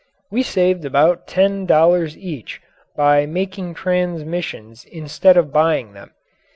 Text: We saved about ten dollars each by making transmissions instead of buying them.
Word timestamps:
We 0.31 0.41
saved 0.41 0.83
about 0.83 1.27
ten 1.27 1.67
dollars 1.67 2.17
each 2.17 2.59
by 2.95 3.27
making 3.27 3.75
transmissions 3.75 4.83
instead 4.85 5.37
of 5.37 5.53
buying 5.53 5.93
them. 5.93 6.09